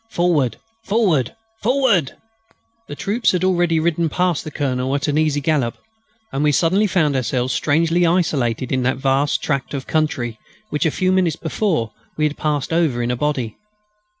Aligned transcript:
Forward! 0.09 0.57
Forward! 0.83 1.35
Forward! 1.61 2.13
The 2.87 2.95
troops 2.95 3.33
had 3.33 3.43
already 3.43 3.79
ridden 3.79 4.09
past 4.09 4.43
the 4.43 4.49
Colonel 4.49 4.95
at 4.95 5.07
an 5.07 5.15
easy 5.19 5.41
gallop, 5.41 5.77
and 6.31 6.43
we 6.43 6.51
suddenly 6.51 6.87
found 6.87 7.15
ourselves 7.15 7.53
strangely 7.53 8.03
isolated 8.03 8.71
in 8.71 8.81
that 8.81 8.97
vast 8.97 9.43
tract 9.43 9.75
of 9.75 9.85
country 9.85 10.39
which, 10.71 10.87
a 10.87 10.89
few 10.89 11.11
minutes 11.11 11.35
before, 11.35 11.91
we 12.17 12.25
had 12.27 12.35
passed 12.35 12.73
over 12.73 13.03
in 13.03 13.11
a 13.11 13.15
body. 13.15 13.57